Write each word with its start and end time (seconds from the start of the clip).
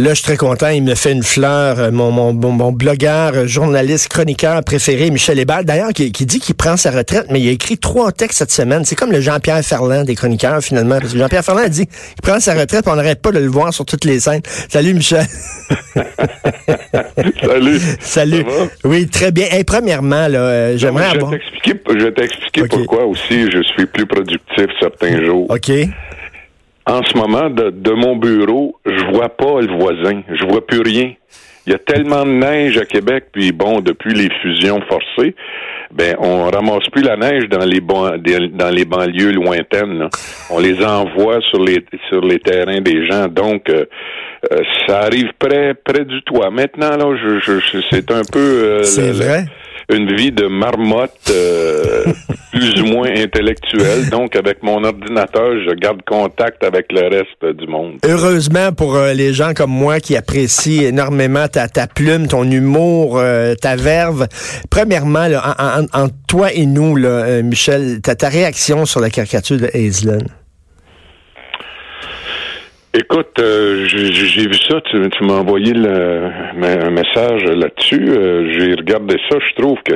Là, 0.00 0.10
je 0.10 0.14
suis 0.14 0.24
très 0.24 0.38
content. 0.38 0.68
Il 0.68 0.82
me 0.82 0.94
fait 0.94 1.12
une 1.12 1.22
fleur, 1.22 1.78
euh, 1.78 1.90
mon, 1.90 2.10
mon, 2.10 2.32
mon, 2.32 2.52
mon 2.52 2.72
blogueur, 2.72 3.32
euh, 3.34 3.46
journaliste, 3.46 4.08
chroniqueur 4.08 4.64
préféré, 4.64 5.10
Michel 5.10 5.38
Hébert. 5.38 5.62
D'ailleurs, 5.62 5.92
qui, 5.92 6.10
qui, 6.10 6.24
dit 6.24 6.40
qu'il 6.40 6.54
prend 6.54 6.78
sa 6.78 6.90
retraite, 6.90 7.26
mais 7.28 7.38
il 7.38 7.48
a 7.50 7.52
écrit 7.52 7.76
trois 7.76 8.10
textes 8.10 8.38
cette 8.38 8.50
semaine. 8.50 8.86
C'est 8.86 8.94
comme 8.94 9.12
le 9.12 9.20
Jean-Pierre 9.20 9.62
Ferland 9.62 10.04
des 10.04 10.14
chroniqueurs, 10.14 10.62
finalement. 10.62 10.98
Parce 11.00 11.12
que 11.12 11.18
Jean-Pierre 11.18 11.44
Ferland 11.44 11.64
a 11.64 11.68
dit 11.68 11.86
qu'il 11.86 12.22
prend 12.22 12.40
sa 12.40 12.54
retraite, 12.54 12.84
on 12.86 12.96
n'arrête 12.96 13.20
pas 13.20 13.30
de 13.30 13.40
le 13.40 13.48
voir 13.48 13.74
sur 13.74 13.84
toutes 13.84 14.06
les 14.06 14.20
scènes. 14.20 14.40
Salut, 14.70 14.94
Michel. 14.94 15.26
Salut. 17.42 17.80
Salut. 18.00 18.44
Oui, 18.84 19.06
très 19.06 19.32
bien. 19.32 19.48
Premièrement, 19.66 20.28
là, 20.28 20.38
euh, 20.38 20.78
j'aimerais 20.78 21.10
avoir... 21.10 21.32
je 21.32 22.04
vais 22.04 22.12
t'expliquer 22.12 22.62
pourquoi 22.68 23.04
aussi 23.04 23.50
je 23.50 23.62
suis 23.74 23.84
plus 23.84 24.06
productif 24.06 24.66
certains 24.80 25.22
jours. 25.22 25.44
OK. 25.50 25.70
En 26.86 27.02
ce 27.04 27.16
moment, 27.16 27.50
de, 27.50 27.70
de 27.70 27.90
mon 27.92 28.16
bureau, 28.16 28.76
je 28.86 29.04
vois 29.12 29.28
pas 29.28 29.60
le 29.60 29.72
voisin. 29.78 30.22
Je 30.32 30.44
vois 30.46 30.66
plus 30.66 30.80
rien. 30.80 31.12
Il 31.66 31.72
y 31.72 31.74
a 31.74 31.78
tellement 31.78 32.24
de 32.24 32.30
neige 32.30 32.78
à 32.78 32.86
Québec, 32.86 33.26
puis 33.32 33.52
bon, 33.52 33.80
depuis 33.80 34.14
les 34.14 34.28
fusions 34.42 34.80
forcées, 34.88 35.34
ben 35.92 36.16
on 36.18 36.44
ramasse 36.50 36.88
plus 36.90 37.02
la 37.02 37.16
neige 37.16 37.48
dans 37.50 37.64
les 37.64 37.80
ban- 37.80 38.16
dans 38.16 38.74
les 38.74 38.84
banlieues 38.86 39.32
lointaines. 39.32 39.98
là. 39.98 40.08
On 40.50 40.58
les 40.58 40.82
envoie 40.84 41.40
sur 41.50 41.62
les 41.62 41.84
sur 42.08 42.22
les 42.24 42.38
terrains 42.38 42.80
des 42.80 43.06
gens. 43.06 43.28
Donc 43.28 43.68
euh, 43.68 43.84
euh, 44.52 44.56
ça 44.86 45.00
arrive 45.00 45.28
près 45.38 45.74
près 45.74 46.04
du 46.06 46.22
toit. 46.22 46.50
Maintenant 46.50 46.96
là, 46.96 47.14
je, 47.22 47.38
je- 47.40 47.60
je- 47.60 47.84
c'est 47.90 48.10
un 48.10 48.22
peu 48.32 48.38
euh, 48.38 48.82
C'est 48.84 49.12
vrai? 49.12 49.44
Une 49.92 50.14
vie 50.14 50.32
de 50.32 50.46
marmotte 50.46 51.30
euh, 51.30 52.04
plus 52.52 52.80
ou 52.82 52.86
moins 52.86 53.08
intellectuelle. 53.10 54.08
Donc, 54.10 54.36
avec 54.36 54.62
mon 54.62 54.82
ordinateur, 54.84 55.52
je 55.66 55.74
garde 55.74 56.00
contact 56.06 56.64
avec 56.64 56.92
le 56.92 57.08
reste 57.08 57.56
du 57.56 57.66
monde. 57.66 57.98
Heureusement 58.04 58.72
pour 58.72 58.96
euh, 58.96 59.12
les 59.12 59.32
gens 59.32 59.52
comme 59.54 59.70
moi 59.70 60.00
qui 60.00 60.16
apprécient 60.16 60.88
énormément 60.88 61.48
ta, 61.48 61.68
ta 61.68 61.86
plume, 61.86 62.26
ton 62.28 62.44
humour, 62.50 63.18
euh, 63.18 63.54
ta 63.54 63.76
verve. 63.76 64.26
Premièrement, 64.70 65.26
là, 65.28 65.56
en, 65.92 66.08
toi 66.28 66.52
et 66.52 66.66
nous, 66.66 66.96
là, 66.96 67.42
Michel, 67.42 68.00
ta, 68.00 68.14
ta 68.14 68.28
réaction 68.28 68.84
sur 68.84 69.00
la 69.00 69.10
caricature 69.10 69.58
de 69.58 69.70
Hazelin. 69.74 70.18
Écoute, 72.92 73.38
euh, 73.38 73.84
j'ai 73.86 74.48
vu 74.48 74.54
ça, 74.68 74.80
tu, 74.90 75.08
tu 75.10 75.24
m'as 75.24 75.34
envoyé 75.34 75.72
le, 75.72 76.24
un 76.60 76.90
message 76.90 77.44
là-dessus. 77.44 78.04
Euh, 78.08 78.52
j'ai 78.52 78.74
regardé 78.74 79.16
ça, 79.28 79.38
je 79.38 79.62
trouve 79.62 79.78
que 79.84 79.94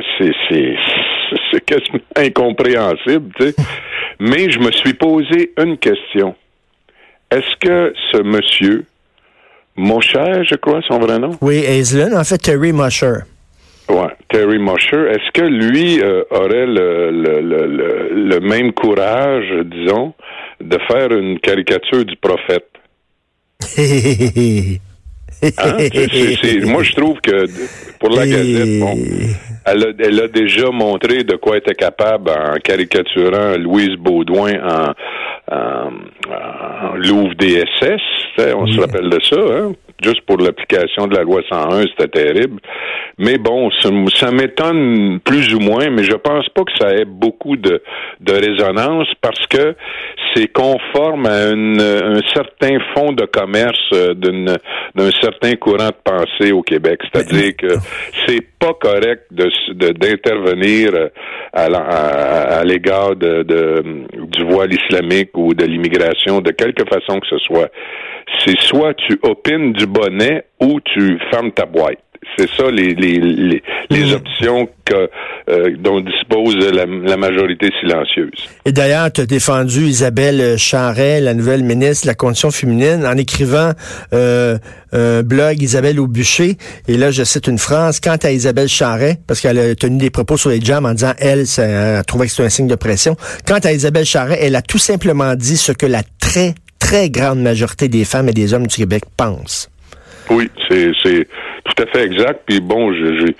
c'est 1.51 1.65
quasiment 1.65 1.99
incompréhensible, 2.15 3.33
tu 3.37 3.47
sais. 3.47 3.55
Mais 4.19 4.49
je 4.49 4.59
me 4.59 4.71
suis 4.71 4.93
posé 4.93 5.51
une 5.61 5.77
question. 5.77 6.35
Est-ce 7.29 7.55
que 7.59 7.93
ce 8.13 8.21
monsieur, 8.21 8.85
Mosher, 9.75 10.45
je 10.49 10.55
crois, 10.55 10.79
son 10.87 10.99
vrai 10.99 11.19
nom? 11.19 11.31
Oui, 11.41 11.65
Hazelin, 11.65 12.17
en 12.17 12.23
fait, 12.23 12.37
Terry 12.37 12.71
Musher. 12.71 13.23
Ouais, 13.89 14.07
Terry 14.29 14.57
Mosher. 14.57 15.09
Est-ce 15.11 15.31
que 15.33 15.41
lui 15.45 16.01
euh, 16.01 16.23
aurait 16.31 16.65
le, 16.65 17.11
le, 17.11 17.41
le, 17.41 17.67
le, 17.67 18.09
le 18.29 18.39
même 18.39 18.71
courage, 18.71 19.51
disons, 19.65 20.13
de 20.61 20.77
faire 20.89 21.11
une 21.11 21.39
caricature 21.39 22.05
du 22.05 22.15
prophète? 22.15 22.69
Hein? 25.57 25.77
Moi, 26.63 26.83
je 26.83 26.93
trouve 26.93 27.19
que 27.21 27.45
pour 27.99 28.09
la 28.09 28.25
Gazette, 28.25 28.79
bon, 28.79 28.97
elle 29.65 29.83
a, 29.83 29.87
elle 29.99 30.21
a 30.21 30.27
déjà 30.27 30.69
montré 30.71 31.23
de 31.23 31.35
quoi 31.35 31.55
elle 31.55 31.61
était 31.61 31.75
capable 31.75 32.29
en 32.29 32.55
caricaturant 32.63 33.57
Louise 33.57 33.95
Baudouin 33.97 34.53
en, 34.63 34.93
en, 35.51 35.91
en 36.31 36.95
Louvre 36.95 37.35
DSS. 37.35 38.01
On 38.55 38.65
se 38.67 38.79
rappelle 38.79 39.09
de 39.09 39.19
ça, 39.21 39.35
hein? 39.35 39.73
Juste 40.03 40.21
pour 40.27 40.37
l'application 40.37 41.07
de 41.07 41.15
la 41.15 41.23
loi 41.23 41.41
101, 41.49 41.83
c'était 41.97 42.09
terrible. 42.09 42.59
Mais 43.17 43.37
bon, 43.37 43.69
ça, 43.81 44.29
m'étonne 44.31 45.19
plus 45.23 45.53
ou 45.55 45.59
moins, 45.59 45.89
mais 45.89 46.03
je 46.03 46.15
pense 46.15 46.47
pas 46.49 46.63
que 46.63 46.71
ça 46.77 46.91
ait 46.93 47.05
beaucoup 47.05 47.55
de, 47.55 47.81
de 48.19 48.33
résonance 48.33 49.07
parce 49.21 49.47
que 49.47 49.73
c'est 50.33 50.47
conforme 50.51 51.25
à 51.27 51.47
une- 51.51 51.79
un 51.79 52.19
certain 52.33 52.77
fond 52.93 53.13
de 53.13 53.23
commerce 53.25 53.79
euh, 53.93 54.13
d'une- 54.13 54.57
d'un 54.95 55.11
certain 55.21 55.53
courant 55.53 55.87
de 55.87 56.03
pensée 56.03 56.51
au 56.51 56.61
Québec. 56.61 56.99
C'est-à-dire 57.13 57.55
que 57.57 57.67
c'est 58.27 58.45
pas 58.59 58.73
correct 58.73 59.23
de 59.31 59.49
d'intervenir 59.93 60.89
euh, 60.93 61.07
à, 61.53 61.69
la- 61.69 61.79
à- 61.79 62.59
à 62.59 62.63
l'égard 62.65 63.15
de- 63.15 63.43
du 63.43 64.43
voile 64.43 64.73
islamique 64.73 65.29
ou 65.35 65.53
de 65.53 65.63
l'immigration 65.65 66.41
de 66.41 66.51
quelque 66.51 66.83
façon 66.89 67.19
que 67.21 67.27
ce 67.29 67.37
soit. 67.39 67.69
C'est 68.43 68.59
soit 68.59 68.93
tu 68.95 69.19
opines 69.23 69.73
du 69.73 69.85
bonnet 69.85 70.45
ou 70.59 70.79
tu 70.81 71.19
fermes 71.31 71.51
ta 71.51 71.65
boîte. 71.65 71.99
C'est 72.37 72.49
ça 72.57 72.71
les, 72.71 72.95
les, 72.95 73.19
les, 73.19 73.63
les 73.91 74.13
options 74.13 74.67
que, 74.83 75.09
euh, 75.47 75.75
dont 75.77 76.01
dispose 76.01 76.55
la, 76.55 76.85
la 76.85 77.17
majorité 77.17 77.69
silencieuse. 77.79 78.49
Et 78.65 78.71
d'ailleurs, 78.71 79.11
tu 79.11 79.21
as 79.21 79.25
défendu 79.27 79.81
Isabelle 79.85 80.57
Charret, 80.57 81.21
la 81.21 81.35
nouvelle 81.35 81.63
ministre 81.63 82.05
de 82.05 82.09
la 82.09 82.15
Condition 82.15 82.49
féminine, 82.49 83.05
en 83.05 83.15
écrivant 83.15 83.71
euh, 84.13 84.57
un 84.91 85.21
blog 85.21 85.61
Isabelle 85.61 85.99
au 85.99 86.07
bûcher. 86.07 86.57
Et 86.87 86.97
là, 86.97 87.11
je 87.11 87.23
cite 87.23 87.45
une 87.47 87.59
phrase. 87.59 87.99
Quant 87.99 88.17
à 88.23 88.31
Isabelle 88.31 88.69
Charret, 88.69 89.19
parce 89.27 89.39
qu'elle 89.39 89.59
a 89.59 89.75
tenu 89.75 89.99
des 89.99 90.09
propos 90.09 90.35
sur 90.35 90.49
les 90.49 90.59
jams 90.59 90.87
en 90.87 90.93
disant, 90.93 91.13
elle, 91.19 91.45
ça, 91.45 91.63
elle 91.63 92.05
trouvait 92.05 92.25
que 92.25 92.31
c'était 92.31 92.47
un 92.47 92.49
signe 92.49 92.67
de 92.67 92.75
pression. 92.75 93.15
Quant 93.47 93.59
à 93.63 93.71
Isabelle 93.71 94.05
Charret, 94.05 94.39
elle 94.41 94.55
a 94.55 94.63
tout 94.63 94.79
simplement 94.79 95.35
dit 95.35 95.57
ce 95.57 95.71
que 95.71 95.85
la 95.85 96.01
très, 96.19 96.55
très 96.85 97.09
grande 97.09 97.41
majorité 97.41 97.87
des 97.87 98.05
femmes 98.05 98.29
et 98.29 98.33
des 98.33 98.53
hommes 98.53 98.67
du 98.67 98.75
Québec 98.75 99.03
pensent. 99.17 99.71
Oui, 100.29 100.51
c'est 100.69 100.91
tout 101.65 101.83
à 101.83 101.85
fait 101.87 102.05
exact. 102.05 102.41
Puis 102.45 102.59
bon, 102.59 102.93
j'ai 102.93 103.35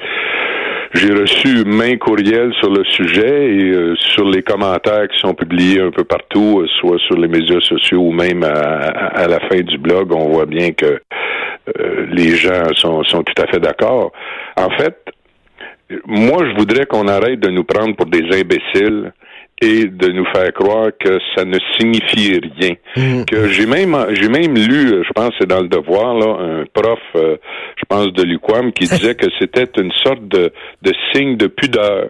j'ai 0.96 1.14
reçu 1.14 1.66
main 1.66 1.98
courriel 1.98 2.54
sur 2.60 2.72
le 2.72 2.84
sujet 2.86 3.54
et 3.54 3.70
euh, 3.72 3.96
sur 3.98 4.26
les 4.26 4.42
commentaires 4.42 5.08
qui 5.10 5.20
sont 5.20 5.34
publiés 5.34 5.82
un 5.82 5.92
peu 5.92 6.06
partout, 6.06 6.62
euh, 6.62 6.68
soit 6.80 6.98
sur 7.00 7.18
les 7.18 7.28
médias 7.28 7.60
sociaux 7.60 8.00
ou 8.00 8.12
même 8.14 8.44
à, 8.44 9.28
la 9.28 9.40
fin 9.42 9.60
du 9.60 9.78
blog, 9.78 10.14
on 10.14 10.30
voit 10.30 10.46
bien 10.46 10.72
que 10.72 11.02
euh, 11.80 12.06
les 12.12 12.38
gens 12.38 12.74
sont 12.74 13.04
tout 13.24 13.42
à 13.44 13.48
fait 13.48 13.60
d'accord. 13.60 14.14
En 14.56 14.70
fait, 14.70 14.98
moi, 16.08 16.38
je 16.50 16.58
voudrais 16.58 16.86
qu'on 16.86 17.08
arrête 17.08 17.42
de 17.42 17.50
nous 17.50 17.66
prendre 17.66 17.96
pour 17.96 18.06
des 18.06 18.24
imbéciles 18.32 19.12
et 19.62 19.86
de 19.86 20.12
nous 20.12 20.26
faire 20.34 20.52
croire 20.54 20.90
que 21.00 21.18
ça 21.36 21.46
ne 21.46 21.58
signifie 21.78 22.40
rien. 22.40 23.24
Que 23.26 23.48
j'ai 23.48 23.66
même 23.66 23.96
j'ai 24.14 24.28
même 24.28 24.56
lu, 24.56 25.04
je 25.06 25.12
pense 25.14 25.32
c'est 25.40 25.48
dans 25.48 25.62
le 25.62 25.70
devoir 25.70 26.14
là, 26.14 26.38
un 26.40 26.66
prof, 26.74 27.00
euh, 27.16 27.38
je 27.78 27.84
pense 27.88 28.08
de 28.14 28.24
l'UQAM, 28.24 28.74
qui 28.74 28.86
disait 28.90 29.16
que 29.16 29.28
c'était 29.40 29.70
une 29.78 29.92
sorte 30.04 30.28
de, 30.28 30.52
de 30.82 30.94
signe 31.14 31.38
de 31.38 31.48
pudeur. 31.48 32.10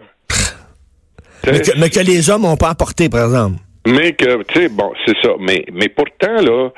Mais 1.46 1.60
que, 1.60 1.78
mais 1.78 1.90
que 1.90 2.00
les 2.00 2.28
hommes 2.28 2.42
n'ont 2.42 2.56
pas 2.56 2.70
apporté, 2.70 3.08
par 3.08 3.24
exemple. 3.26 3.60
Mais 3.86 4.14
que, 4.14 4.42
tu 4.42 4.62
sais, 4.62 4.68
bon, 4.68 4.92
c'est 5.06 5.14
ça. 5.22 5.30
Mais, 5.38 5.64
mais 5.72 5.88
pourtant, 5.88 6.34
là, 6.42 6.70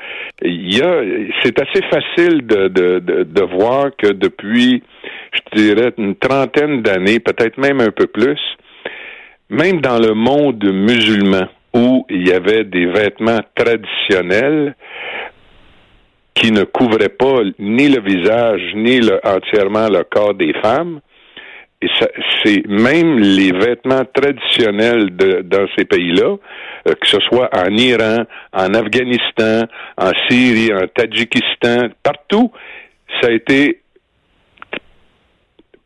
il 0.43 0.77
y 0.77 0.81
a, 0.81 1.01
c'est 1.43 1.59
assez 1.59 1.81
facile 1.89 2.45
de, 2.45 2.67
de, 2.67 2.99
de, 2.99 3.23
de 3.23 3.41
voir 3.41 3.89
que 3.97 4.11
depuis, 4.11 4.83
je 5.33 5.59
dirais, 5.59 5.91
une 5.97 6.15
trentaine 6.15 6.83
d'années, 6.83 7.19
peut-être 7.19 7.57
même 7.57 7.81
un 7.81 7.89
peu 7.89 8.05
plus, 8.05 8.39
même 9.49 9.81
dans 9.81 9.99
le 9.99 10.13
monde 10.13 10.63
musulman, 10.63 11.47
où 11.73 12.05
il 12.09 12.27
y 12.27 12.31
avait 12.31 12.63
des 12.63 12.85
vêtements 12.85 13.41
traditionnels 13.55 14.75
qui 16.33 16.51
ne 16.51 16.63
couvraient 16.63 17.09
pas 17.09 17.41
ni 17.59 17.89
le 17.89 18.01
visage, 18.01 18.61
ni 18.75 19.01
entièrement 19.23 19.89
le 19.89 20.03
corps 20.03 20.33
des 20.33 20.53
femmes, 20.61 21.01
et 21.81 21.87
c'est 22.43 22.67
même 22.67 23.19
les 23.19 23.51
vêtements 23.51 24.03
traditionnels 24.13 25.15
dans 25.15 25.65
ces 25.77 25.85
pays-là, 25.85 26.35
euh, 26.87 26.93
que 26.93 27.07
ce 27.07 27.19
soit 27.21 27.49
en 27.55 27.69
Iran, 27.77 28.25
en 28.51 28.73
Afghanistan, 28.73 29.63
en 29.97 30.11
Syrie, 30.29 30.73
en 30.73 30.87
Tadjikistan, 30.87 31.89
partout, 32.03 32.51
ça 33.21 33.29
a 33.29 33.31
été 33.31 33.79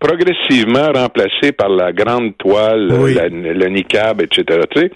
progressivement 0.07 0.91
remplacé 0.93 1.51
par 1.57 1.69
la 1.69 1.91
grande 1.93 2.37
toile, 2.37 2.89
Oui. 2.99 3.13
la- 3.13 3.29
le 3.29 3.67
niqab, 3.69 4.21
etc. 4.21 4.59
tu 4.71 4.81
sais. 4.81 4.91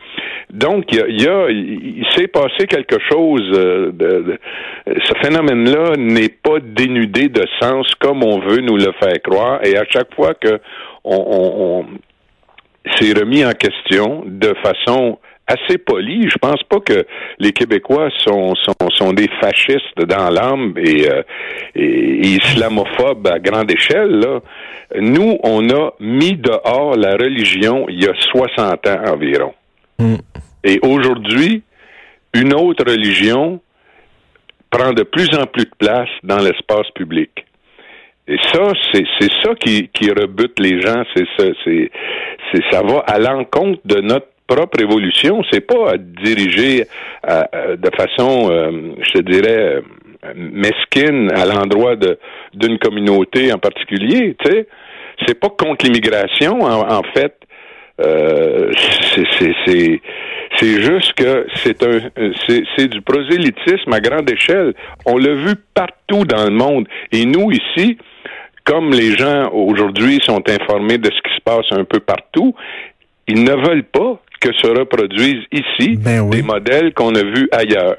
Donc, 0.49 0.85
il 0.91 1.21
y 1.21 1.27
a, 1.27 1.49
il 1.49 2.05
s'est 2.15 2.27
passé 2.27 2.67
quelque 2.67 2.97
chose. 3.09 3.49
euh, 3.53 3.91
de, 3.91 4.09
de- 4.27 4.39
ce 5.07 5.13
phénomène-là 5.23 5.93
n'est 5.97 6.29
pas 6.47 6.59
dénudé 6.61 7.29
de 7.29 7.43
sens 7.61 7.87
comme 7.99 8.23
on 8.23 8.39
veut 8.39 8.61
nous 8.61 8.77
le 8.77 8.91
faire 9.01 9.21
croire. 9.23 9.59
Et 9.65 9.77
à 9.77 9.85
chaque 9.89 10.13
fois 10.15 10.33
que 10.33 10.59
on, 11.03 11.15
on- 11.15 11.79
on- 11.79 11.85
c'est 12.95 13.17
remis 13.17 13.43
en 13.45 13.51
question 13.51 14.23
de 14.25 14.53
façon 14.63 15.19
assez 15.47 15.77
poli. 15.77 16.29
Je 16.29 16.37
pense 16.37 16.61
pas 16.63 16.79
que 16.79 17.05
les 17.39 17.51
Québécois 17.51 18.09
sont 18.25 18.53
sont, 18.55 18.89
sont 18.95 19.13
des 19.13 19.29
fascistes 19.41 19.97
dans 19.97 20.29
l'âme 20.29 20.73
et, 20.77 21.09
euh, 21.09 21.23
et, 21.75 22.27
islamophobes 22.27 23.27
à 23.27 23.39
grande 23.39 23.71
échelle. 23.71 24.19
Là. 24.19 24.39
Nous, 24.99 25.37
on 25.43 25.69
a 25.69 25.91
mis 25.99 26.35
dehors 26.35 26.95
la 26.95 27.13
religion 27.13 27.85
il 27.89 28.03
y 28.03 28.07
a 28.07 28.13
60 28.31 28.87
ans 28.87 29.13
environ. 29.13 29.53
Mm. 29.99 30.15
Et 30.63 30.79
aujourd'hui, 30.83 31.63
une 32.33 32.53
autre 32.53 32.83
religion 32.85 33.61
prend 34.69 34.91
de 34.91 35.03
plus 35.03 35.29
en 35.37 35.45
plus 35.45 35.65
de 35.65 35.75
place 35.77 36.09
dans 36.23 36.39
l'espace 36.39 36.89
public. 36.93 37.45
Et 38.27 38.37
ça, 38.51 38.73
c'est 38.93 39.31
ça 39.41 39.55
qui, 39.55 39.87
qui 39.87 40.11
rebute 40.11 40.59
les 40.59 40.81
gens. 40.81 41.03
C'est 41.15 41.25
ça, 41.37 41.45
c'est 41.63 41.89
ça 42.71 42.81
va 42.81 42.99
à 42.99 43.19
l'encontre 43.19 43.79
de 43.85 44.01
notre 44.01 44.27
propre 44.47 44.81
évolution. 44.81 45.43
C'est 45.51 45.61
pas 45.61 45.91
à 45.91 45.97
diriger 45.97 46.85
de 47.77 47.89
façon, 47.95 48.49
euh, 48.49 48.93
je 49.01 49.11
te 49.13 49.19
dirais, 49.19 49.57
euh, 49.57 49.81
mesquine 50.35 51.31
à 51.31 51.45
l'endroit 51.45 51.95
d'une 52.53 52.79
communauté 52.79 53.53
en 53.53 53.59
particulier. 53.59 54.35
Tu 54.43 54.51
sais, 54.51 54.67
c'est 55.25 55.39
pas 55.39 55.49
contre 55.49 55.85
l'immigration 55.85 56.61
en, 56.61 57.03
fait. 57.15 57.35
Euh, 57.99 58.71
c'est 59.39 59.99
c'est 60.59 60.81
juste 60.81 61.13
que 61.13 61.47
c'est 61.63 61.83
un 61.83 61.99
c'est 62.77 62.87
du 62.87 63.01
prosélytisme 63.01 63.91
à 63.91 63.99
grande 63.99 64.29
échelle. 64.29 64.73
On 65.05 65.17
l'a 65.17 65.33
vu 65.33 65.55
partout 65.73 66.23
dans 66.25 66.45
le 66.45 66.51
monde. 66.51 66.87
Et 67.11 67.25
nous 67.25 67.51
ici, 67.51 67.97
comme 68.63 68.91
les 68.91 69.17
gens 69.17 69.49
aujourd'hui 69.51 70.19
sont 70.23 70.43
informés 70.49 70.97
de 70.97 71.09
ce 71.11 71.21
qui 71.21 71.35
se 71.35 71.41
passe 71.43 71.65
un 71.71 71.83
peu 71.83 71.99
partout, 71.99 72.55
ils 73.27 73.43
ne 73.43 73.53
veulent 73.53 73.83
pas 73.83 74.19
que 74.39 74.53
se 74.53 74.67
reproduisent 74.67 75.45
ici 75.51 75.97
ben 75.97 76.29
des 76.29 76.41
modèles 76.41 76.93
qu'on 76.93 77.13
a 77.15 77.23
vus 77.23 77.49
ailleurs. 77.51 77.97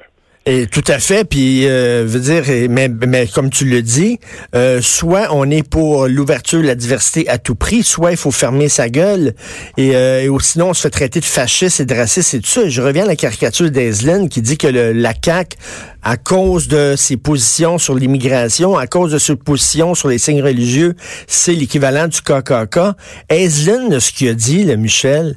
Et 0.50 0.66
tout 0.66 0.84
à 0.86 0.98
fait. 0.98 1.28
Puis, 1.28 1.66
euh, 1.66 2.04
veut 2.06 2.20
dire, 2.20 2.42
mais, 2.70 2.88
mais 2.88 3.26
comme 3.26 3.50
tu 3.50 3.66
le 3.66 3.82
dis, 3.82 4.18
euh, 4.54 4.80
soit 4.80 5.28
on 5.30 5.50
est 5.50 5.68
pour 5.68 6.08
l'ouverture, 6.08 6.62
la 6.62 6.74
diversité 6.74 7.28
à 7.28 7.36
tout 7.36 7.54
prix, 7.54 7.82
soit 7.82 8.12
il 8.12 8.16
faut 8.16 8.30
fermer 8.30 8.70
sa 8.70 8.88
gueule. 8.88 9.34
Et, 9.76 9.94
euh, 9.94 10.22
et 10.22 10.42
sinon, 10.42 10.70
on 10.70 10.74
se 10.74 10.80
fait 10.80 10.90
traiter 10.90 11.20
de 11.20 11.26
fasciste 11.26 11.80
et 11.80 11.84
de 11.84 11.94
raciste 11.94 12.32
et 12.32 12.40
tout 12.40 12.48
ça. 12.48 12.66
je 12.66 12.80
reviens 12.80 13.04
à 13.04 13.08
la 13.08 13.16
caricature 13.16 13.70
d'Aislinn 13.70 14.30
qui 14.30 14.40
dit 14.40 14.56
que 14.56 14.68
le, 14.68 14.92
la 14.92 15.12
CAQ, 15.22 15.58
à 16.02 16.16
cause 16.16 16.66
de 16.68 16.94
ses 16.96 17.18
positions 17.18 17.76
sur 17.76 17.94
l'immigration, 17.94 18.78
à 18.78 18.86
cause 18.86 19.12
de 19.12 19.18
ses 19.18 19.36
positions 19.36 19.94
sur 19.94 20.08
les 20.08 20.16
signes 20.16 20.42
religieux, 20.42 20.94
c'est 21.26 21.52
l'équivalent 21.52 22.08
du 22.08 22.22
KKK. 22.22 22.96
Aislinn, 23.28 24.00
ce 24.00 24.12
qu'il 24.12 24.28
a 24.28 24.34
dit, 24.34 24.64
le 24.64 24.76
Michel, 24.76 25.36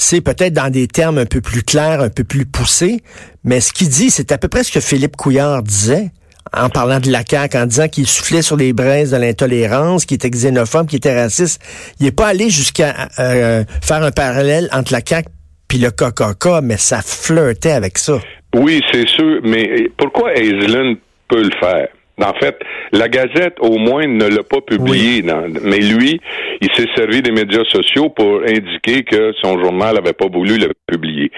c'est 0.00 0.22
peut-être 0.22 0.54
dans 0.54 0.70
des 0.70 0.88
termes 0.88 1.18
un 1.18 1.26
peu 1.26 1.42
plus 1.42 1.62
clairs, 1.62 2.00
un 2.00 2.08
peu 2.08 2.24
plus 2.24 2.46
poussés, 2.46 3.02
mais 3.44 3.60
ce 3.60 3.72
qu'il 3.72 3.88
dit, 3.88 4.10
c'est 4.10 4.32
à 4.32 4.38
peu 4.38 4.48
près 4.48 4.64
ce 4.64 4.72
que 4.72 4.80
Philippe 4.80 5.16
Couillard 5.16 5.62
disait 5.62 6.10
en 6.56 6.70
parlant 6.70 7.00
de 7.00 7.10
la 7.10 7.22
CAQ, 7.22 7.58
en 7.58 7.66
disant 7.66 7.86
qu'il 7.86 8.06
soufflait 8.06 8.40
sur 8.40 8.56
les 8.56 8.72
braises 8.72 9.10
de 9.10 9.18
l'intolérance, 9.18 10.06
qu'il 10.06 10.14
était 10.14 10.30
xénophobe, 10.30 10.88
qu'il 10.88 10.96
était 10.96 11.20
raciste. 11.20 11.62
Il 12.00 12.06
n'est 12.06 12.12
pas 12.12 12.28
allé 12.28 12.48
jusqu'à 12.48 13.08
euh, 13.18 13.62
faire 13.82 14.02
un 14.02 14.10
parallèle 14.10 14.68
entre 14.72 14.92
la 14.92 15.00
CAQ 15.06 15.28
puis 15.68 15.78
le 15.78 15.90
KKK, 15.90 16.62
mais 16.62 16.78
ça 16.78 17.02
flirtait 17.02 17.70
avec 17.70 17.98
ça. 17.98 18.18
Oui, 18.56 18.80
c'est 18.90 19.06
sûr, 19.06 19.40
mais 19.44 19.88
pourquoi 19.98 20.32
Aislinn 20.34 20.96
peut 21.28 21.42
le 21.42 21.56
faire? 21.60 21.88
En 22.22 22.34
fait, 22.34 22.58
la 22.92 23.08
Gazette, 23.08 23.56
au 23.60 23.78
moins, 23.78 24.06
ne 24.06 24.26
l'a 24.26 24.42
pas 24.42 24.60
publié. 24.60 25.22
mais 25.62 25.78
lui, 25.78 26.20
il 26.60 26.68
s'est 26.74 26.88
servi 26.94 27.22
des 27.22 27.30
médias 27.32 27.64
sociaux 27.64 28.10
pour 28.10 28.42
indiquer 28.42 29.04
que 29.04 29.32
son 29.40 29.58
journal 29.60 29.94
n'avait 29.94 30.12
pas 30.12 30.28
voulu 30.28 30.58
le 30.58 30.72
publier. 30.86 31.30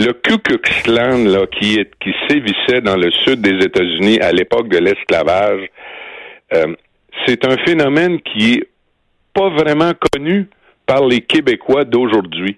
Le 0.00 0.12
Ku 0.12 0.38
Klux 0.38 0.58
Klan, 0.82 1.24
là, 1.24 1.46
qui, 1.46 1.78
est, 1.78 1.90
qui 2.00 2.12
sévissait 2.28 2.80
dans 2.80 2.96
le 2.96 3.10
sud 3.10 3.40
des 3.40 3.64
États-Unis 3.64 4.18
à 4.20 4.32
l'époque 4.32 4.68
de 4.68 4.78
l'esclavage, 4.78 5.68
euh, 6.54 6.74
c'est 7.26 7.46
un 7.46 7.56
phénomène 7.58 8.20
qui 8.20 8.54
est 8.54 8.68
pas 9.32 9.50
vraiment 9.50 9.92
connu 10.12 10.48
par 10.86 11.06
les 11.06 11.20
Québécois 11.20 11.84
d'aujourd'hui. 11.84 12.56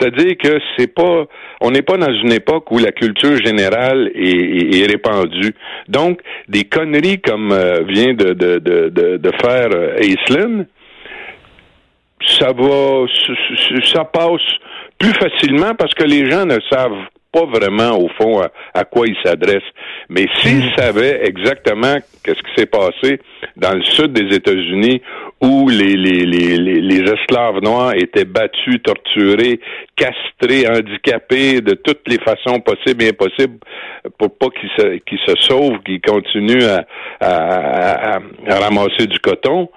C'est-à-dire 0.00 0.36
que 0.38 0.58
c'est 0.76 0.92
pas, 0.94 1.26
on 1.60 1.70
n'est 1.70 1.82
pas 1.82 1.96
dans 1.96 2.12
une 2.12 2.32
époque 2.32 2.70
où 2.70 2.78
la 2.78 2.92
culture 2.92 3.36
générale 3.44 4.10
est, 4.14 4.86
répandue. 4.86 5.54
Donc, 5.88 6.20
des 6.48 6.64
conneries 6.64 7.20
comme 7.20 7.52
euh, 7.52 7.82
vient 7.86 8.14
de, 8.14 8.32
de, 8.32 8.58
de, 8.58 9.16
de, 9.18 9.30
faire 9.42 9.68
euh, 9.74 9.98
Aislinn, 9.98 10.66
ça 12.26 12.52
va, 12.52 13.06
ça 13.84 14.04
passe 14.04 14.40
plus 14.98 15.12
facilement 15.12 15.74
parce 15.74 15.94
que 15.94 16.04
les 16.04 16.30
gens 16.30 16.46
ne 16.46 16.58
savent 16.70 17.06
pas 17.32 17.44
vraiment 17.44 17.98
au 17.98 18.08
fond 18.20 18.42
à, 18.74 18.84
quoi 18.84 19.06
ils 19.06 19.16
s'adressent. 19.22 19.62
Mais 20.08 20.26
s'ils 20.38 20.66
mm. 20.66 20.76
savaient 20.76 21.20
exactement 21.24 21.96
qu'est-ce 22.24 22.42
qui 22.42 22.54
s'est 22.56 22.66
passé 22.66 23.20
dans 23.56 23.74
le 23.74 23.82
sud 23.84 24.12
des 24.12 24.34
États-Unis 24.34 25.00
où 25.40 25.68
les, 25.68 25.96
les, 25.96 26.26
les, 26.26 26.56
les, 26.58 27.12
esclaves 27.12 27.62
noirs 27.62 27.94
étaient 27.94 28.26
battus, 28.26 28.82
torturés, 28.82 29.58
castrés, 29.96 30.68
handicapés 30.68 31.60
de 31.62 31.74
toutes 31.74 32.06
les 32.06 32.18
façons 32.18 32.60
possibles 32.60 33.04
et 33.04 33.08
impossibles 33.08 33.58
pour 34.18 34.36
pas 34.36 34.48
qu'ils 34.48 34.70
se, 34.76 34.96
qu'ils 34.98 35.18
se 35.26 35.34
sauvent, 35.40 35.82
qu'ils 35.84 36.00
continuent 36.02 36.64
à, 36.64 36.86
à, 37.20 38.18
à 38.48 38.58
ramasser 38.60 39.06
du 39.06 39.18
coton, 39.18 39.70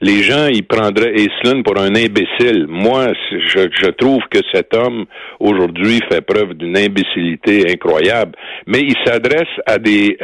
les 0.00 0.22
gens, 0.22 0.46
ils 0.46 0.64
prendraient 0.64 1.12
Aislinn 1.12 1.64
pour 1.64 1.76
un 1.78 1.94
imbécile. 1.94 2.66
Moi, 2.68 3.08
je, 3.32 3.68
je 3.72 3.90
trouve 3.90 4.22
que 4.30 4.38
cet 4.52 4.74
homme, 4.74 5.06
aujourd'hui, 5.40 6.00
fait 6.10 6.20
preuve 6.20 6.54
d'une 6.54 6.76
imbécilité 6.76 7.72
incroyable. 7.72 8.36
Mais 8.66 8.80
il 8.80 8.94
s'adresse 9.04 9.48
à 9.66 9.78
des... 9.78 10.16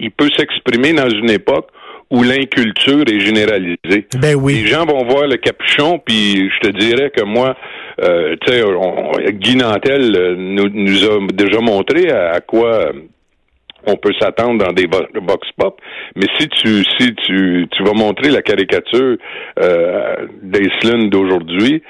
il 0.00 0.10
peut 0.10 0.28
s'exprimer 0.36 0.92
dans 0.92 1.08
une 1.08 1.30
époque 1.30 1.68
où 2.10 2.22
l'inculture 2.22 3.04
est 3.06 3.20
généralisée. 3.20 4.06
Ben 4.18 4.34
oui. 4.34 4.62
Les 4.62 4.66
gens 4.66 4.86
vont 4.86 5.04
voir 5.04 5.26
le 5.26 5.36
capuchon, 5.36 6.00
puis 6.04 6.50
je 6.50 6.68
te 6.68 6.76
dirais 6.76 7.10
que 7.10 7.22
moi, 7.24 7.56
euh, 8.02 8.36
tu 8.40 8.52
sais, 8.52 9.32
Guy 9.32 9.56
Nantel 9.56 10.16
euh, 10.16 10.34
nous, 10.36 10.68
nous 10.70 11.04
a 11.04 11.18
déjà 11.32 11.60
montré 11.60 12.10
à 12.10 12.40
quoi 12.40 12.92
on 13.86 13.96
peut 13.96 14.12
s'attendre 14.20 14.64
dans 14.64 14.72
des 14.72 14.86
box 14.86 15.48
pop, 15.56 15.80
mais 16.16 16.26
si 16.38 16.48
tu 16.48 16.84
si 16.98 17.14
tu 17.14 17.66
tu 17.70 17.82
vas 17.84 17.94
montrer 17.94 18.30
la 18.30 18.42
caricature 18.42 19.16
euh, 19.60 20.26
d'Aislinn 20.42 21.08
d'aujourd'hui 21.10 21.82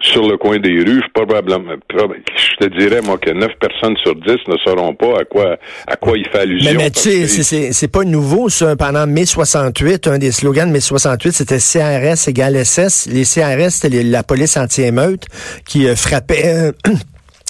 sur 0.00 0.28
le 0.28 0.36
coin 0.36 0.58
des 0.58 0.80
rues, 0.80 1.02
probablement, 1.12 1.74
je 1.90 2.66
te 2.66 2.78
dirais, 2.78 3.00
moi, 3.02 3.18
que 3.18 3.30
9 3.30 3.48
personnes 3.60 3.96
sur 3.98 4.14
10 4.14 4.32
ne 4.48 4.56
sauront 4.64 4.94
pas 4.94 5.20
à 5.20 5.24
quoi, 5.24 5.56
à 5.86 5.96
quoi 5.96 6.18
il 6.18 6.28
fait 6.28 6.40
allusion. 6.40 6.72
Mais, 6.72 6.84
mais 6.84 6.90
tu 6.90 7.26
sais, 7.26 7.72
c'est 7.72 7.92
pas 7.92 8.04
nouveau, 8.04 8.48
ça. 8.48 8.76
Pendant 8.76 9.06
mai 9.06 9.24
68, 9.24 10.08
un 10.08 10.18
des 10.18 10.32
slogans 10.32 10.68
de 10.68 10.72
mai 10.72 10.80
68, 10.80 11.32
c'était 11.32 11.58
CRS 11.58 12.28
égale 12.28 12.64
SS. 12.64 13.08
Les 13.10 13.24
CRS, 13.24 13.70
c'était 13.70 14.02
la 14.02 14.22
police 14.22 14.56
anti-émeute 14.56 15.24
qui 15.66 15.86
euh, 15.86 15.96
frappait... 15.96 16.44
Euh, 16.46 16.72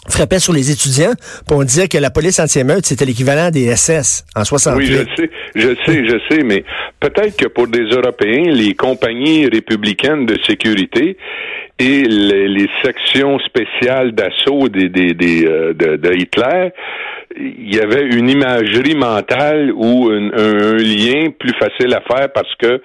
frappait 0.08 0.38
sur 0.38 0.52
les 0.52 0.70
étudiants 0.70 1.14
pour 1.46 1.64
dire 1.64 1.88
que 1.88 1.98
la 1.98 2.10
police 2.10 2.38
anti-émeute, 2.38 2.84
c'était 2.84 3.06
l'équivalent 3.06 3.50
des 3.50 3.74
SS 3.74 4.24
en 4.36 4.44
68. 4.44 4.76
Oui, 4.76 4.86
je 4.86 5.22
sais, 5.22 5.30
je 5.54 5.68
sais, 5.86 6.06
je 6.06 6.18
sais, 6.28 6.42
mais 6.44 6.64
peut-être 7.00 7.36
que 7.36 7.48
pour 7.48 7.68
des 7.68 7.84
Européens, 7.84 8.52
les 8.52 8.74
compagnies 8.74 9.46
républicaines 9.46 10.26
de 10.26 10.36
sécurité 10.46 11.16
et 11.78 12.02
les, 12.02 12.69
sections 12.85 13.38
spéciales 13.40 14.12
d'assaut 14.12 14.69
des, 14.69 14.88
des, 14.88 15.14
des 15.14 15.47
euh, 15.47 15.73
de, 15.75 16.14
Hitler, 16.14 16.71
il 17.37 17.75
y 17.75 17.81
avait 17.81 18.07
une 18.07 18.28
imagerie 18.28 18.95
mentale 18.95 19.73
ou 19.75 20.11
un, 20.11 20.76
lien 20.76 21.31
plus 21.38 21.54
facile 21.59 21.95
à 21.95 22.00
faire 22.00 22.33
parce 22.33 22.54
que 22.57 22.81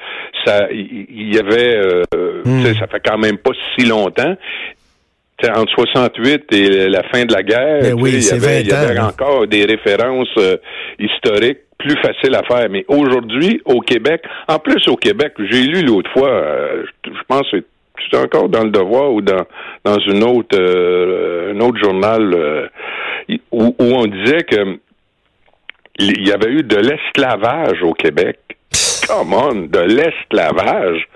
ça, 0.45 0.67
il 0.71 1.33
y 1.33 1.37
avait, 1.37 1.75
euh, 1.75 2.03
hmm. 2.45 2.73
ça 2.79 2.87
fait 2.87 3.01
quand 3.05 3.17
même 3.17 3.37
pas 3.37 3.51
si 3.75 3.85
longtemps 3.85 4.35
entre 5.47 5.71
68 5.73 6.53
et 6.53 6.89
la 6.89 7.03
fin 7.03 7.25
de 7.25 7.33
la 7.33 7.43
guerre, 7.43 7.81
ben 7.81 7.97
il 8.05 8.23
y 8.23 8.71
avait, 8.73 8.99
encore 8.99 9.47
des 9.47 9.65
références 9.65 10.27
euh, 10.37 10.57
historiques 10.99 11.59
plus 11.77 11.95
faciles 12.01 12.35
à 12.35 12.43
faire. 12.43 12.69
Mais 12.69 12.83
aujourd'hui, 12.87 13.61
au 13.65 13.79
Québec, 13.79 14.21
en 14.47 14.59
plus 14.59 14.85
au 14.87 14.97
Québec, 14.97 15.33
j'ai 15.49 15.63
lu 15.63 15.83
l'autre 15.83 16.11
fois, 16.11 16.29
euh, 16.29 16.83
je 17.05 17.21
pense 17.27 17.49
que 17.51 17.63
c'est 18.09 18.17
encore 18.17 18.49
dans 18.49 18.63
le 18.63 18.71
Devoir 18.71 19.11
ou 19.11 19.21
dans 19.21 19.45
dans 19.83 19.99
une 19.99 20.23
autre 20.23 20.57
euh, 20.57 21.53
un 21.53 21.59
autre 21.59 21.77
journal 21.81 22.69
où, 23.51 23.75
où, 23.77 23.85
on 23.95 24.05
disait 24.05 24.43
que 24.43 24.79
il 25.99 26.27
y 26.27 26.31
avait 26.31 26.51
eu 26.51 26.63
de 26.63 26.77
l'esclavage 26.77 27.83
au 27.83 27.93
Québec. 27.93 28.39
Come 29.07 29.33
on, 29.33 29.55
de 29.67 29.79
l'esclavage 29.79 31.07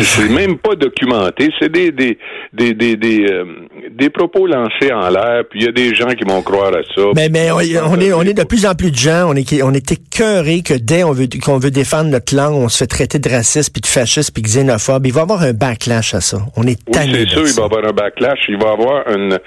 C'est 0.00 0.28
même 0.28 0.58
pas 0.58 0.74
documenté. 0.74 1.50
C'est 1.58 1.70
des 1.70 1.92
des 1.92 2.18
des 2.52 2.74
des 2.74 2.96
des, 2.96 3.26
euh, 3.30 3.44
des 3.90 4.10
propos 4.10 4.46
lancés 4.46 4.92
en 4.92 5.08
l'air. 5.10 5.44
Puis 5.50 5.60
il 5.60 5.66
y 5.66 5.68
a 5.68 5.72
des 5.72 5.94
gens 5.94 6.08
qui 6.08 6.24
vont 6.24 6.42
croire 6.42 6.72
à 6.74 6.82
ça. 6.94 7.02
Mais 7.14 7.28
mais 7.28 7.50
on, 7.50 7.60
est 7.60 8.12
on 8.12 8.22
est 8.22 8.34
de 8.34 8.44
plus 8.44 8.66
en 8.66 8.74
plus 8.74 8.90
de 8.90 8.96
gens. 8.96 9.26
On 9.28 9.34
est 9.34 9.62
on 9.62 9.72
est 9.72 9.92
écœurés 9.92 10.62
que 10.62 10.74
dès 10.74 11.04
on 11.04 11.12
veut 11.12 11.26
qu'on 11.42 11.58
veut 11.58 11.70
défendre 11.70 12.10
notre 12.10 12.34
langue, 12.34 12.54
on 12.54 12.68
se 12.68 12.78
fait 12.78 12.86
traiter 12.86 13.18
de 13.18 13.28
raciste 13.28 13.72
puis 13.72 13.80
de 13.80 13.86
fasciste 13.86 14.32
puis 14.32 14.42
xénophobe. 14.42 15.06
Il 15.06 15.12
va 15.12 15.20
y 15.20 15.22
avoir 15.22 15.42
un 15.42 15.52
backlash 15.52 16.14
à 16.14 16.20
ça. 16.20 16.38
On 16.56 16.62
est 16.62 16.78
oui, 16.88 16.94
c'est 16.94 17.28
sûr. 17.28 17.42
Il 17.46 17.54
va 17.54 17.62
y 17.62 17.64
avoir 17.64 17.84
un 17.84 17.92
backlash. 17.92 18.40
Il 18.48 18.58
va 18.58 18.68
y 18.68 18.72
avoir 18.72 19.08
une. 19.08 19.38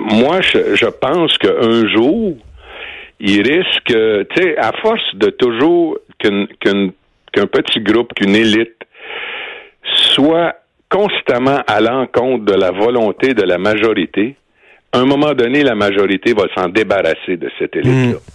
Moi, 0.00 0.40
je, 0.40 0.74
je 0.74 0.86
pense 0.86 1.38
qu'un 1.38 1.88
jour 1.88 2.36
il 3.20 3.42
risque, 3.42 3.86
tu 3.86 4.42
sais, 4.42 4.56
à 4.58 4.72
force 4.82 5.14
de 5.14 5.30
toujours 5.30 5.98
qu'un 6.18 7.46
petit 7.46 7.80
groupe, 7.80 8.12
qu'une 8.14 8.34
élite 8.34 8.76
soit 10.14 10.54
constamment 10.90 11.60
à 11.66 11.80
l'encontre 11.80 12.44
de 12.44 12.54
la 12.54 12.70
volonté 12.70 13.34
de 13.34 13.42
la 13.42 13.58
majorité, 13.58 14.36
à 14.92 14.98
un 15.00 15.06
moment 15.06 15.34
donné, 15.34 15.62
la 15.64 15.74
majorité 15.74 16.32
va 16.34 16.44
s'en 16.54 16.68
débarrasser 16.68 17.36
de 17.36 17.50
cette 17.58 17.74
élite-là. 17.74 18.18
Hmm. 18.18 18.33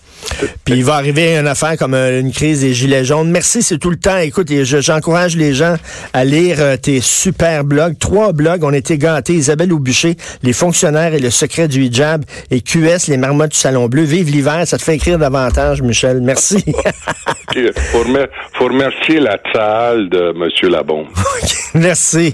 Puis 0.66 0.76
il 0.76 0.84
va 0.84 0.96
arriver 0.96 1.38
une 1.38 1.48
affaire 1.48 1.78
comme 1.78 1.94
euh, 1.94 2.20
une 2.20 2.32
crise 2.32 2.62
des 2.62 2.74
gilets 2.74 3.04
jaunes. 3.04 3.30
Merci, 3.30 3.62
c'est 3.62 3.78
tout 3.78 3.90
le 3.90 3.98
temps. 3.98 4.18
Écoute, 4.18 4.52
j'encourage 4.64 5.36
les 5.36 5.54
gens 5.54 5.76
à 6.14 6.24
lire 6.24 6.58
euh, 6.60 6.78
tes 6.78 7.02
super 7.02 7.64
blogs. 7.64 7.98
Trois 8.00 8.34
blogs 8.34 8.64
ont 8.64 8.74
été 8.74 8.98
gâtés. 8.98 9.34
Isabelle 9.34 9.74
Aubucher, 9.74 10.16
Les 10.44 10.54
fonctionnaires 10.54 11.14
et 11.14 11.20
le 11.20 11.30
secret 11.30 11.68
du 11.68 11.84
hijab 11.84 12.24
et 12.52 12.62
QS, 12.62 13.08
Les 13.08 13.18
marmottes 13.18 13.52
du 13.52 13.58
salon 13.58 13.88
bleu. 13.88 14.04
Vive 14.04 14.30
l'hiver, 14.30 14.64
ça 14.66 14.78
te 14.78 14.84
fait 14.84 14.96
écrire 14.96 15.18
davantage, 15.18 15.82
Michel. 15.82 16.22
Merci. 16.22 16.64
Il 17.56 17.72
faut, 17.74 18.66
remercier 18.66 19.20
la 19.20 19.38
salle 19.54 20.10
de 20.10 20.34
M. 20.36 20.72
Labon. 20.72 21.08
merci. 21.74 22.34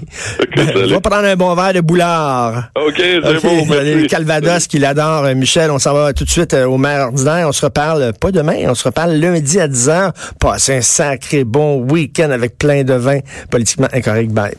On 0.56 0.86
va 0.88 1.00
prendre 1.00 1.26
un 1.26 1.36
bon 1.36 1.54
verre 1.54 1.72
de 1.72 1.80
boulard. 1.80 2.64
OK, 2.76 2.94
c'est 2.98 3.20
bon, 3.20 3.66
merci. 3.66 4.06
Calvados, 4.08 4.66
qu'il 4.66 4.84
adore. 4.84 5.24
Euh, 5.24 5.34
Michel, 5.34 5.70
on 5.70 5.78
s'en 5.78 5.94
va 5.94 6.12
tout 6.12 6.24
de 6.24 6.30
suite 6.30 6.54
au 6.54 6.76
maire 6.76 7.06
ordinaire. 7.06 7.48
On 7.48 7.52
se 7.52 7.62
reparle 7.76 8.12
pas 8.14 8.32
demain, 8.32 8.56
on 8.68 8.74
se 8.74 8.84
reparle 8.84 9.12
lundi 9.12 9.60
à 9.60 9.68
10h. 9.68 10.12
Passez 10.40 10.76
un 10.76 10.80
sacré 10.80 11.44
bon 11.44 11.82
week-end 11.82 12.30
avec 12.30 12.56
plein 12.56 12.84
de 12.84 12.94
vin 12.94 13.18
politiquement 13.50 13.88
incorrect. 13.92 14.32
Bye. 14.32 14.54